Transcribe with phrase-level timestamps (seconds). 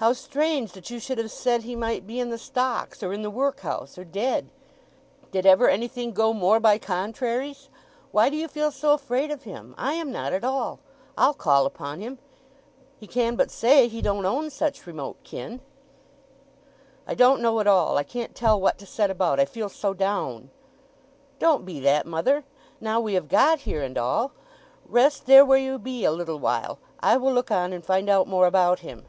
[0.00, 3.22] How strange that you should have said he might be in the stocks, or in
[3.22, 4.48] the workhouse, or dead!
[5.32, 7.68] Did ever anything go more by contraries!
[8.12, 9.74] Why do you feel so afraid of him?
[9.76, 10.78] I am not at all;
[11.16, 15.60] I'll call upon him—he can but say he don't own such remote kin."
[17.04, 19.40] "I don't know at all—I can't tell what to set about.
[19.40, 20.50] I feel so down."
[21.40, 22.44] "Don't be that, mother,
[22.80, 24.30] now we have got here and all!
[24.86, 28.46] Rest there where you be a little while—I will look on and find out more
[28.46, 29.04] about him."